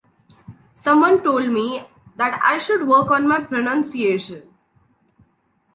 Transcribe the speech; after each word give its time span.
Someone 0.73 1.21
told 1.21 1.49
me 1.51 1.85
that 2.15 2.41
I 2.43 2.57
should 2.57 2.87
work 2.87 3.11
on 3.11 3.27
my 3.27 3.39
pronunciation. 3.39 4.51